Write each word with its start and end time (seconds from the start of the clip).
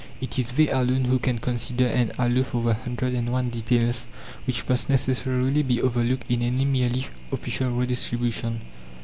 It 0.19 0.39
is 0.39 0.53
they 0.53 0.67
alone 0.67 1.03
who 1.03 1.19
can 1.19 1.37
consider 1.37 1.85
and 1.85 2.11
allow 2.17 2.41
for 2.41 2.63
the 2.63 2.73
hundred 2.73 3.13
and 3.13 3.31
one 3.31 3.51
details 3.51 4.07
which 4.47 4.67
must 4.67 4.89
necessarily 4.89 5.61
be 5.61 5.79
overlooked 5.79 6.25
in 6.27 6.41
any 6.41 6.65
merely 6.65 7.05
official 7.31 7.69
redistribution. 7.69 8.61